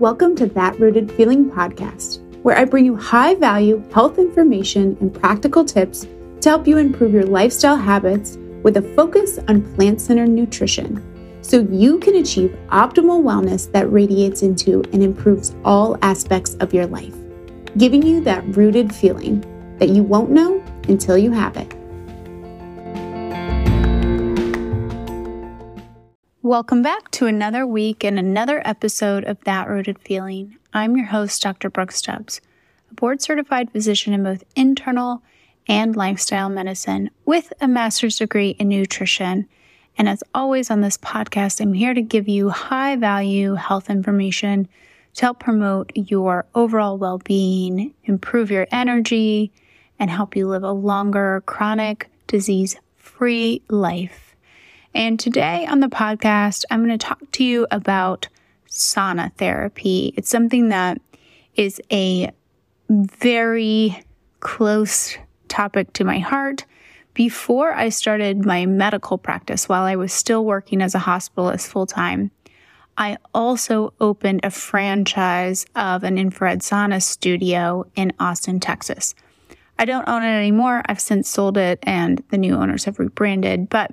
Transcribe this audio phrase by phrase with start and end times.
[0.00, 5.12] Welcome to That Rooted Feeling podcast, where I bring you high value health information and
[5.12, 6.06] practical tips
[6.40, 11.04] to help you improve your lifestyle habits with a focus on plant centered nutrition
[11.42, 16.86] so you can achieve optimal wellness that radiates into and improves all aspects of your
[16.86, 17.14] life,
[17.76, 19.42] giving you that rooted feeling
[19.78, 21.74] that you won't know until you have it.
[26.50, 30.56] Welcome back to another week and another episode of That Rooted Feeling.
[30.74, 31.70] I'm your host, Dr.
[31.70, 32.40] Brooke Stubbs,
[32.90, 35.22] a board certified physician in both internal
[35.68, 39.46] and lifestyle medicine with a master's degree in nutrition.
[39.96, 44.68] And as always on this podcast, I'm here to give you high value health information
[45.14, 49.52] to help promote your overall well being, improve your energy,
[50.00, 54.29] and help you live a longer, chronic, disease free life.
[54.94, 58.28] And today on the podcast, I'm going to talk to you about
[58.68, 60.12] sauna therapy.
[60.16, 61.00] It's something that
[61.54, 62.30] is a
[62.88, 64.02] very
[64.40, 65.16] close
[65.48, 66.64] topic to my heart.
[67.14, 71.86] Before I started my medical practice, while I was still working as a hospitalist full
[71.86, 72.30] time,
[72.96, 79.14] I also opened a franchise of an infrared sauna studio in Austin, Texas.
[79.78, 80.82] I don't own it anymore.
[80.86, 83.92] I've since sold it and the new owners have rebranded, but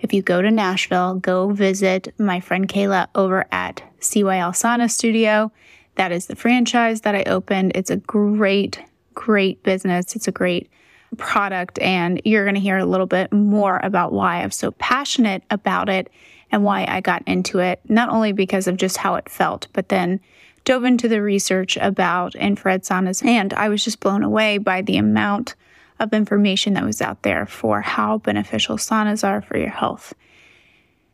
[0.00, 5.50] if you go to Nashville, go visit my friend Kayla over at CYL Sauna Studio.
[5.96, 7.72] That is the franchise that I opened.
[7.74, 8.80] It's a great,
[9.14, 10.14] great business.
[10.14, 10.70] It's a great
[11.16, 15.42] product, and you're going to hear a little bit more about why I'm so passionate
[15.50, 16.10] about it
[16.50, 19.88] and why I got into it, not only because of just how it felt, but
[19.88, 20.20] then
[20.64, 23.24] dove into the research about infrared saunas.
[23.24, 25.54] And I was just blown away by the amount
[26.00, 30.14] of information that was out there for how beneficial saunas are for your health.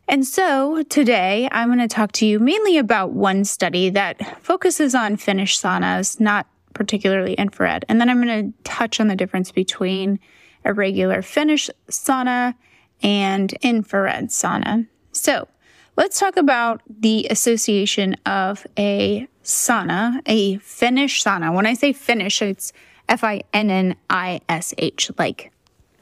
[0.07, 4.95] And so today I'm going to talk to you mainly about one study that focuses
[4.95, 7.85] on Finnish saunas, not particularly infrared.
[7.89, 10.21] And then I'm going to touch on the difference between
[10.65, 12.55] a regular Finnish sauna
[13.03, 14.87] and infrared sauna.
[15.13, 15.49] So
[15.97, 21.55] let's talk about the association of a sauna, a Finnish sauna.
[21.55, 22.73] When I say Finnish, it's
[23.09, 25.53] F I N N I S H, like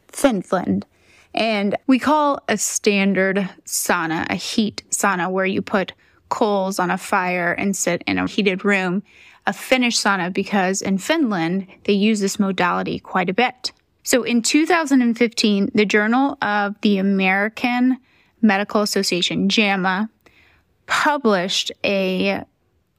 [0.08, 0.86] Finland.
[1.34, 5.92] And we call a standard sauna a heat sauna where you put
[6.28, 9.02] coals on a fire and sit in a heated room
[9.46, 13.72] a Finnish sauna because in Finland they use this modality quite a bit.
[14.04, 17.98] So in 2015, the Journal of the American
[18.40, 20.08] Medical Association, JAMA,
[20.86, 22.44] published a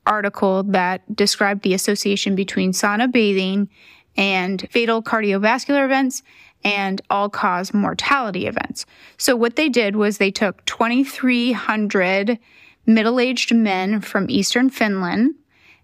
[0.06, 3.70] article that described the association between sauna bathing
[4.16, 6.24] and fatal cardiovascular events
[6.64, 8.86] and all cause mortality events.
[9.18, 12.40] So, what they did was they took 2,300
[12.86, 15.36] middle aged men from Eastern Finland.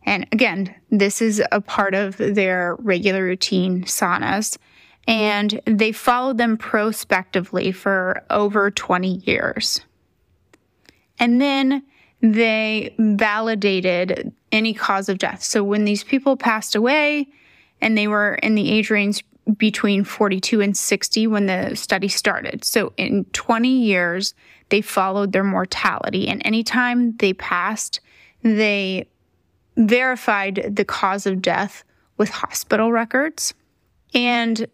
[0.05, 4.57] And again, this is a part of their regular routine saunas.
[5.07, 9.81] And they followed them prospectively for over 20 years.
[11.19, 11.83] And then
[12.21, 15.43] they validated any cause of death.
[15.43, 17.27] So when these people passed away
[17.81, 19.23] and they were in the age range
[19.57, 22.63] between 42 and 60 when the study started.
[22.63, 24.33] So in 20 years,
[24.69, 26.27] they followed their mortality.
[26.27, 27.99] And anytime they passed,
[28.43, 29.07] they
[29.75, 31.83] verified the cause of death
[32.17, 33.53] with hospital records.
[34.13, 34.67] And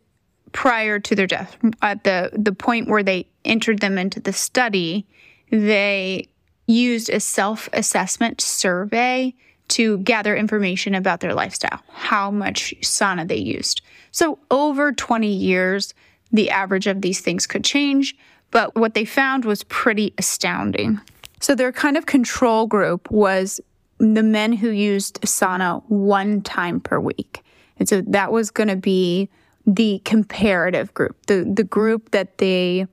[0.51, 5.05] prior to their death, at the, the point where they entered them into the study,
[5.51, 6.27] they
[6.67, 9.33] used a self assessment survey
[9.69, 13.81] to gather information about their lifestyle, how much sauna they used.
[14.11, 15.93] So, over 20 years,
[16.31, 18.15] the average of these things could change,
[18.51, 20.99] but what they found was pretty astounding.
[21.39, 23.59] So, their kind of control group was
[23.97, 27.43] the men who used sauna one time per week.
[27.77, 29.29] And so that was going to be
[29.65, 32.87] the comparative group, the, the group that they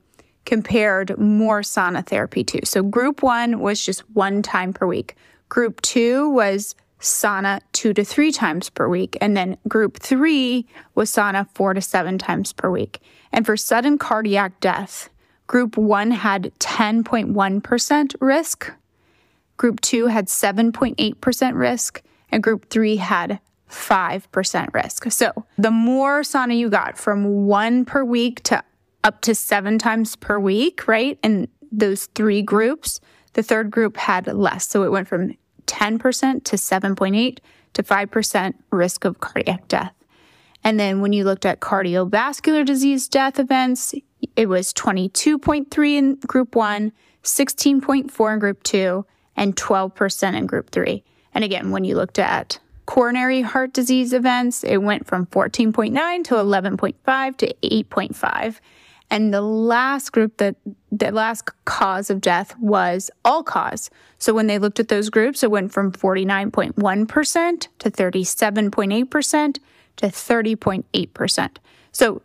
[0.45, 2.65] compared more sauna therapy to.
[2.65, 5.15] So group one was just one time per week.
[5.53, 9.15] Group two was sauna two to three times per week.
[9.21, 10.65] And then group three
[10.95, 12.99] was sauna four to seven times per week.
[13.31, 15.11] And for sudden cardiac death,
[15.45, 18.71] group one had 10.1% risk,
[19.57, 22.01] group two had 7.8% risk,
[22.31, 23.39] and group three had
[23.69, 25.11] 5% risk.
[25.11, 28.63] So the more sauna you got from one per week to
[29.03, 31.19] up to seven times per week, right?
[31.21, 32.99] And those three groups,
[33.33, 34.67] the third group had less.
[34.67, 35.35] So it went from
[35.73, 37.39] 10% to 7.8
[37.73, 39.93] to 5% risk of cardiac death.
[40.63, 43.95] And then when you looked at cardiovascular disease death events,
[44.35, 46.91] it was 22.3 in group one,
[47.23, 49.05] 16.4 in group two,
[49.35, 51.03] and 12% in group three.
[51.33, 56.35] And again, when you looked at coronary heart disease events, it went from 14.9 to
[56.35, 58.59] 11.5 to 8.5.
[59.09, 60.55] And the last group that
[60.91, 63.89] the last cause of death was all cause.
[64.17, 69.57] So when they looked at those groups, it went from 49.1% to 37.8%
[69.97, 71.49] to 30.8%.
[71.91, 72.21] So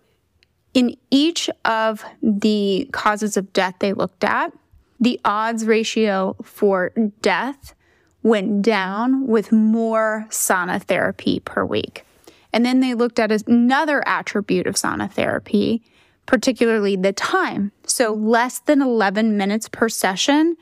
[0.74, 4.52] in each of the causes of death they looked at,
[5.00, 7.74] the odds ratio for death
[8.22, 12.04] went down with more sauna therapy per week.
[12.52, 15.82] And then they looked at another attribute of sauna therapy,
[16.28, 17.72] particularly the time.
[17.86, 20.58] So less than 11 minutes per session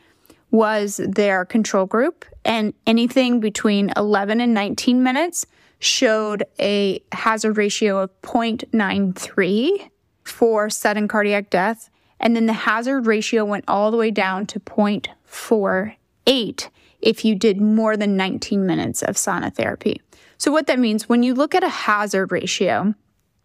[0.53, 5.45] was their control group, and anything between 11 and 19 minutes
[5.81, 9.91] showed a hazard ratio of 0.93
[10.23, 11.91] for sudden cardiac death.
[12.21, 16.69] And then the hazard ratio went all the way down to 0.48
[17.01, 20.01] if you did more than 19 minutes of sauna therapy.
[20.39, 22.95] So, what that means when you look at a hazard ratio,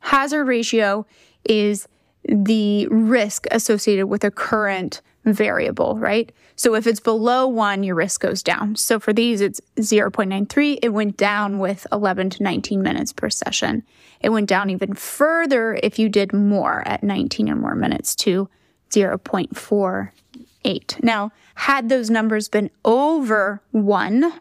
[0.01, 1.07] hazard ratio
[1.43, 1.87] is
[2.25, 6.31] the risk associated with a current variable, right?
[6.55, 8.75] So if it's below one, your risk goes down.
[8.75, 10.79] So for these, it's 0.93.
[10.81, 13.83] It went down with 11 to 19 minutes per session.
[14.19, 18.49] It went down even further if you did more at 19 or more minutes to
[18.89, 21.03] 0.48.
[21.03, 24.33] Now, had those numbers been over one,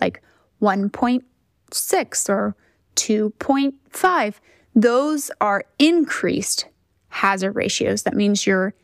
[0.00, 0.22] like
[0.62, 2.56] 1.6 or
[2.96, 4.34] 2.5,
[4.74, 6.66] those are increased
[7.14, 8.02] hazard ratios.
[8.02, 8.74] That means your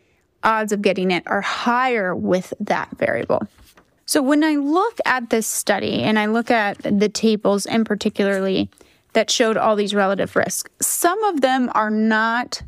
[0.42, 3.42] odds of getting it are higher with that variable.
[4.06, 8.70] So when I look at this study and I look at the tables in particularly
[9.12, 12.62] that showed all these relative risks, some of them are not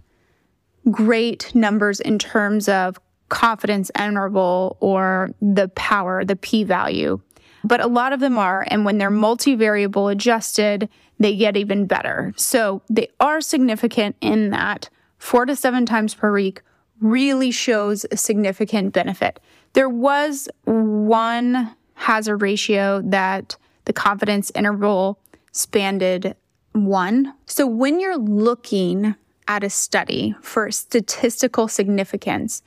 [0.90, 2.98] great numbers in terms of
[3.28, 7.20] confidence interval or the power, the p value.
[7.64, 8.66] But a lot of them are.
[8.68, 10.88] And when they're multivariable adjusted,
[11.20, 12.34] they get even better.
[12.36, 14.90] So they are significant in that
[15.22, 16.62] four to seven times per week
[17.00, 19.38] really shows a significant benefit.
[19.72, 25.20] There was one hazard ratio that the confidence interval
[25.52, 26.34] spanned
[26.72, 27.34] one.
[27.46, 29.14] So when you're looking
[29.46, 32.60] at a study for statistical significance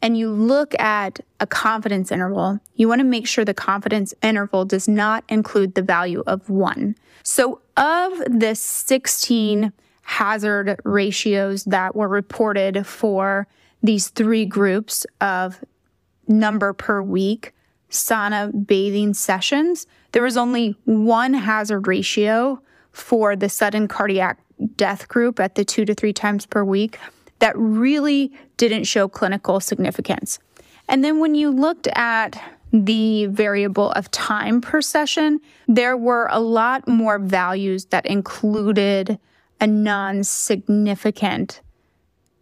[0.00, 4.64] and you look at a confidence interval, you want to make sure the confidence interval
[4.64, 6.96] does not include the value of one.
[7.22, 9.74] So of the 16
[10.08, 13.46] hazard ratios that were reported for
[13.82, 15.62] these three groups of
[16.26, 17.52] number per week
[17.90, 22.58] sauna bathing sessions, there was only one hazard ratio
[22.90, 24.38] for the sudden cardiac
[24.76, 26.98] death group at the two to three times per week
[27.40, 30.38] that really didn't show clinical significance.
[30.88, 36.40] And then when you looked at the variable of time per session, there were a
[36.40, 39.18] lot more values that included
[39.60, 41.60] a non significant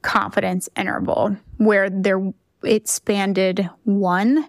[0.02, 2.32] confidence interval where there
[2.62, 4.48] it spanned one.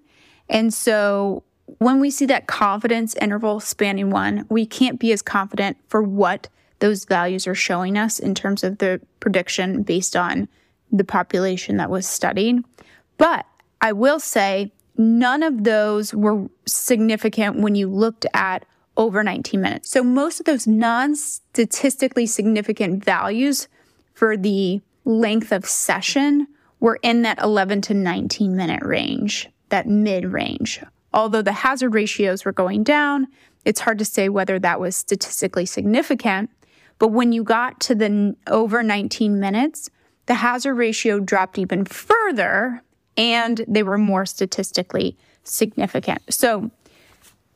[0.50, 1.44] And so
[1.80, 6.48] when we see that confidence interval spanning one, we can't be as confident for what
[6.80, 10.48] those values are showing us in terms of the prediction based on
[10.92, 12.64] the population that was studied.
[13.18, 13.46] But
[13.82, 18.66] I will say none of those were significant when you looked at
[18.98, 19.90] over 19 minutes.
[19.90, 23.68] So most of those non statistically significant values
[24.14, 26.48] for the length of session
[26.80, 30.84] were in that 11 to 19 minute range, that mid range.
[31.14, 33.28] Although the hazard ratios were going down,
[33.64, 36.50] it's hard to say whether that was statistically significant.
[37.00, 39.90] But when you got to the over 19 minutes,
[40.26, 42.82] the hazard ratio dropped even further
[43.16, 46.22] and they were more statistically significant.
[46.30, 46.70] So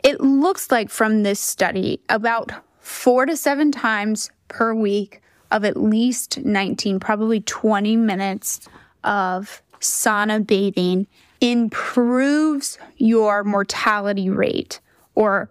[0.04, 5.78] it looks like from this study, about four to seven times per week of at
[5.78, 8.62] least 19, probably 20 minutes
[9.04, 11.08] of sauna bathing
[11.42, 14.80] improves your mortality rate
[15.16, 15.50] or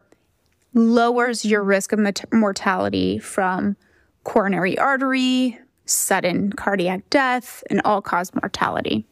[0.72, 1.98] lowers your risk of
[2.32, 3.76] mortality from
[4.22, 9.04] coronary artery, sudden cardiac death, and all cause mortality.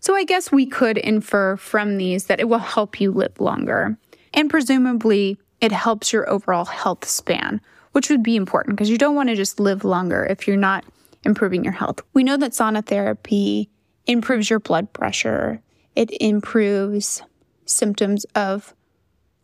[0.00, 3.98] So I guess we could infer from these that it will help you live longer.
[4.36, 7.60] And presumably, it helps your overall health span,
[7.92, 10.84] which would be important because you don't want to just live longer if you're not
[11.24, 12.00] improving your health.
[12.12, 13.70] We know that sauna therapy
[14.06, 15.62] improves your blood pressure,
[15.96, 17.22] it improves
[17.64, 18.74] symptoms of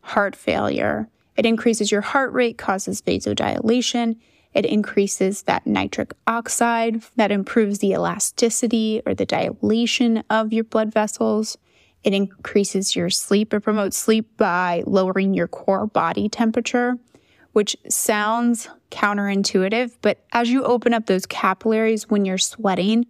[0.02, 4.16] heart failure, it increases your heart rate, causes vasodilation.
[4.54, 10.92] It increases that nitric oxide that improves the elasticity or the dilation of your blood
[10.92, 11.56] vessels
[12.04, 13.54] It increases your sleep.
[13.54, 16.98] It promotes sleep by lowering your core body temperature,
[17.52, 19.96] which sounds counterintuitive.
[20.02, 23.06] But as you open up those capillaries when you're sweating,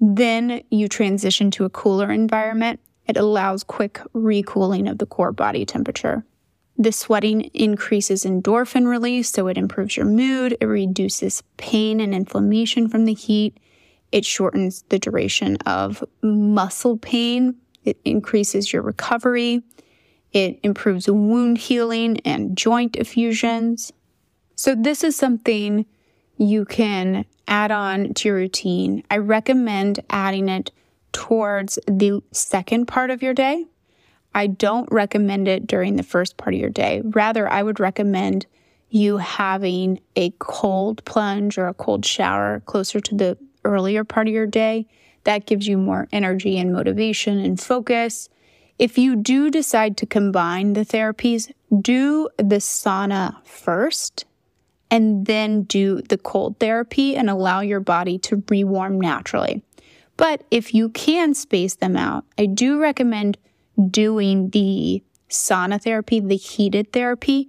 [0.00, 2.80] then you transition to a cooler environment.
[3.06, 6.24] It allows quick recooling of the core body temperature.
[6.76, 10.56] The sweating increases endorphin release, so it improves your mood.
[10.60, 13.58] It reduces pain and inflammation from the heat.
[14.10, 17.56] It shortens the duration of muscle pain.
[17.84, 19.62] It increases your recovery.
[20.32, 23.92] It improves wound healing and joint effusions.
[24.56, 25.86] So, this is something
[26.36, 29.04] you can add on to your routine.
[29.10, 30.70] I recommend adding it
[31.12, 33.66] towards the second part of your day
[34.34, 37.02] I don't recommend it during the first part of your day.
[37.04, 38.46] Rather, I would recommend
[38.90, 44.34] you having a cold plunge or a cold shower closer to the earlier part of
[44.34, 44.86] your day.
[45.24, 48.28] That gives you more energy and motivation and focus.
[48.78, 54.24] If you do decide to combine the therapies, do the sauna first
[54.90, 59.62] and then do the cold therapy and allow your body to rewarm naturally.
[60.16, 63.38] But if you can space them out, I do recommend
[63.90, 67.48] doing the sauna therapy, the heated therapy,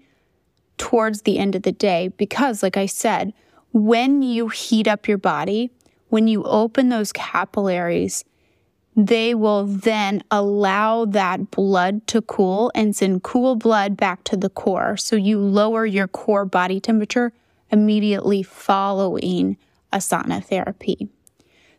[0.78, 2.10] towards the end of the day.
[2.18, 3.34] Because, like I said,
[3.72, 5.72] when you heat up your body,
[6.16, 8.24] when you open those capillaries,
[8.96, 14.48] they will then allow that blood to cool and send cool blood back to the
[14.48, 14.96] core.
[14.96, 17.34] So you lower your core body temperature
[17.70, 19.58] immediately following
[19.92, 21.10] a sauna therapy.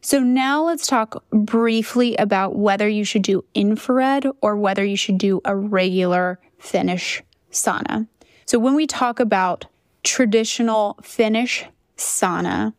[0.03, 5.17] So now let's talk briefly about whether you should do infrared or whether you should
[5.17, 8.07] do a regular Finnish sauna.
[8.45, 9.65] So when we talk about
[10.05, 11.65] traditional Finnish
[11.97, 12.75] sauna,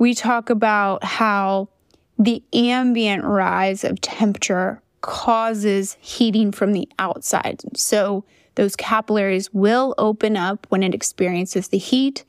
[0.00, 1.68] we talk about how
[2.18, 7.62] the ambient rise of temperature causes heating from the outside.
[7.76, 8.24] So
[8.56, 12.24] those capillaries will open up when it experiences the heat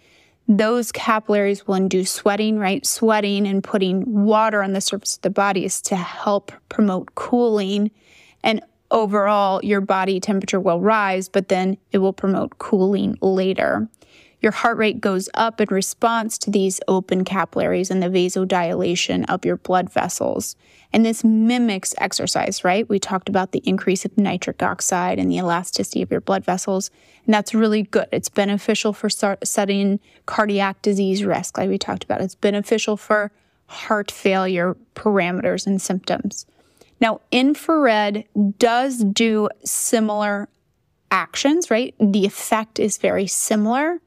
[0.58, 2.86] those capillaries will induce sweating, right?
[2.86, 7.92] Sweating and putting water on the surface of the body is to help promote cooling.
[8.44, 13.88] And overall, your body temperature will rise, but then it will promote cooling later.
[14.41, 19.45] Your heart rate goes up in response to these open capillaries and the vasodilation of
[19.45, 20.55] your blood vessels.
[20.91, 22.89] And this mimics exercise, right?
[22.89, 26.89] We talked about the increase of nitric oxide and the elasticity of your blood vessels.
[27.25, 28.07] And that's really good.
[28.12, 32.21] It's beneficial for setting cardiac disease risk, like we talked about.
[32.21, 33.31] It's beneficial for
[33.67, 36.48] heart failure parameters and symptoms.
[37.00, 38.25] Now, infrared
[38.57, 40.50] does do similar
[41.10, 41.93] actions, right?
[42.00, 44.01] The effect is very similar.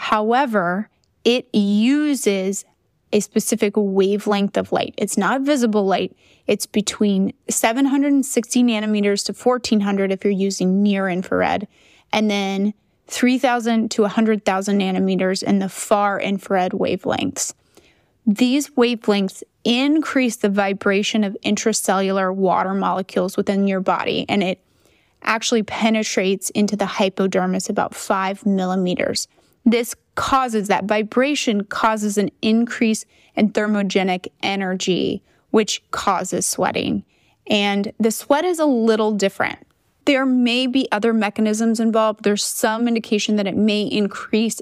[0.00, 0.88] However,
[1.26, 2.64] it uses
[3.12, 4.94] a specific wavelength of light.
[4.96, 6.16] It's not visible light.
[6.46, 11.68] It's between 760 nanometers to 1400 if you're using near infrared,
[12.14, 12.72] and then
[13.08, 17.52] 3000 to 100,000 nanometers in the far infrared wavelengths.
[18.26, 24.64] These wavelengths increase the vibration of intracellular water molecules within your body, and it
[25.22, 29.28] actually penetrates into the hypodermis about five millimeters.
[29.64, 37.04] This causes that vibration causes an increase in thermogenic energy, which causes sweating.
[37.46, 39.66] And the sweat is a little different.
[40.04, 42.24] There may be other mechanisms involved.
[42.24, 44.60] There's some indication that it may increase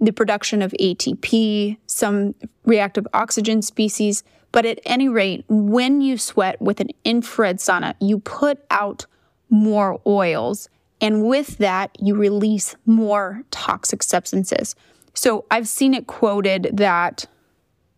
[0.00, 4.24] the production of ATP, some reactive oxygen species.
[4.50, 9.06] But at any rate, when you sweat with an infrared sauna, you put out
[9.48, 10.68] more oils
[11.02, 14.76] and with that, you release more toxic substances.
[15.14, 17.26] So I've seen it quoted that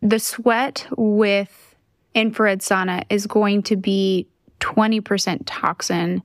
[0.00, 1.76] the sweat with
[2.14, 4.26] infrared sauna is going to be
[4.60, 6.22] 20% toxin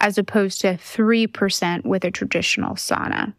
[0.00, 3.34] as opposed to 3% with a traditional sauna.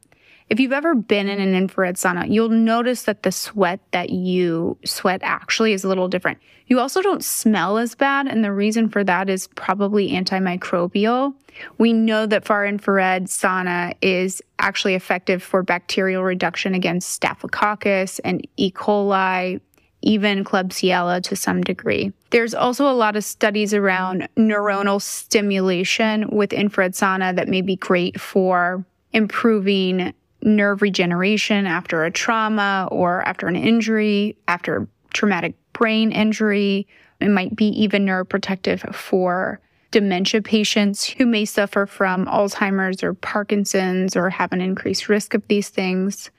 [0.52, 4.78] If you've ever been in an infrared sauna, you'll notice that the sweat that you
[4.84, 6.40] sweat actually is a little different.
[6.68, 11.34] You also don't smell as bad, and the reason for that is probably antimicrobial.
[11.78, 18.46] We know that far infrared sauna is actually effective for bacterial reduction against Staphylococcus and
[18.58, 18.74] E.
[18.74, 19.62] coli,
[20.02, 22.12] even Klebsiella to some degree.
[22.32, 27.78] There's also a lot of studies around neuronal stimulation with infrared sauna that may be
[27.78, 36.12] great for improving nerve regeneration after a trauma or after an injury, after traumatic brain
[36.12, 36.88] injury.
[37.20, 39.60] It might be even neuroprotective for
[39.92, 45.48] dementia patients who may suffer from Alzheimer's or Parkinson's or have an increased risk of
[45.48, 46.32] these things.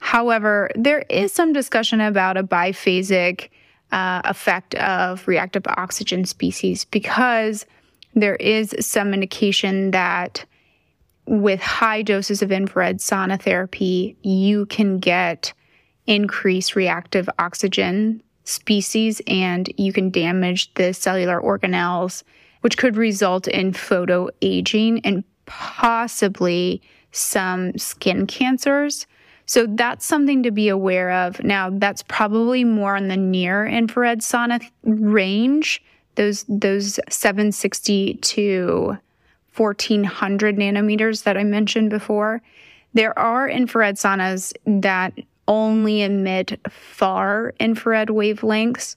[0.00, 3.48] However, there is some discussion about a biphasic
[3.92, 7.64] uh, effect of reactive oxygen species because
[8.14, 10.44] there is some indication that
[11.26, 15.52] with high doses of infrared sauna therapy, you can get
[16.06, 22.22] increased reactive oxygen species and you can damage the cellular organelles,
[22.60, 26.80] which could result in photo aging and possibly
[27.12, 29.06] some skin cancers.
[29.46, 31.42] So that's something to be aware of.
[31.42, 35.82] Now, that's probably more on the near infrared sauna range,
[36.16, 38.98] those those 760 to
[39.56, 42.42] 1400 nanometers that I mentioned before.
[42.94, 45.12] There are infrared saunas that
[45.48, 48.96] only emit far infrared wavelengths.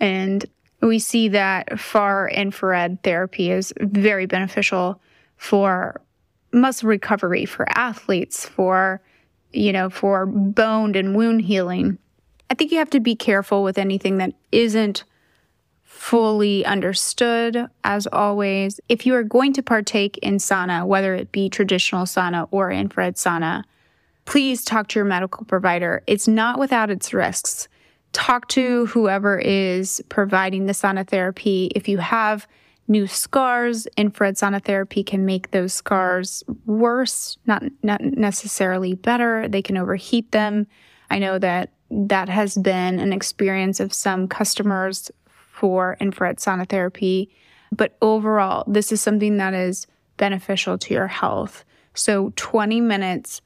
[0.00, 0.44] And
[0.82, 5.00] we see that far infrared therapy is very beneficial
[5.36, 6.00] for
[6.52, 9.00] muscle recovery, for athletes, for,
[9.52, 11.98] you know, for bone and wound healing.
[12.50, 15.04] I think you have to be careful with anything that isn't
[15.96, 18.78] fully understood, as always.
[18.88, 23.16] If you are going to partake in sauna, whether it be traditional sauna or infrared
[23.16, 23.64] sauna,
[24.26, 26.02] please talk to your medical provider.
[26.06, 27.66] It's not without its risks.
[28.12, 31.72] Talk to whoever is providing the sauna therapy.
[31.74, 32.46] If you have
[32.86, 39.48] new scars, infrared sauna therapy can make those scars worse, not, not necessarily better.
[39.48, 40.66] They can overheat them.
[41.10, 45.10] I know that that has been an experience of some customers
[45.56, 47.30] for infrared sauna therapy.
[47.72, 49.86] But overall, this is something that is
[50.18, 51.64] beneficial to your health.
[51.94, 53.40] So 20 minutes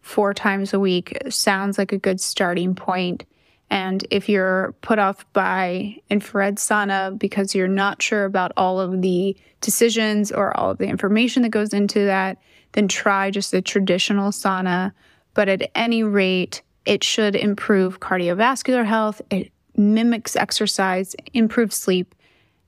[0.00, 3.24] four times a week sounds like a good starting point.
[3.70, 9.02] And if you're put off by infrared sauna because you're not sure about all of
[9.02, 12.38] the decisions or all of the information that goes into that,
[12.72, 14.92] then try just the traditional sauna.
[15.34, 19.20] But at any rate, it should improve cardiovascular health.
[19.30, 22.14] It mimics exercise, improves sleep,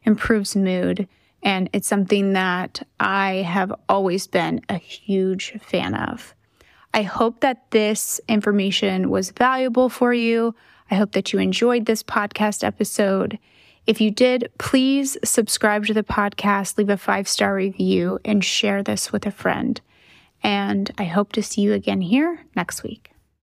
[0.05, 1.09] improves mood.
[1.43, 6.35] And it's something that I have always been a huge fan of.
[6.93, 10.55] I hope that this information was valuable for you.
[10.91, 13.39] I hope that you enjoyed this podcast episode.
[13.87, 18.83] If you did, please subscribe to the podcast, leave a five star review, and share
[18.83, 19.81] this with a friend.
[20.43, 23.10] And I hope to see you again here next week.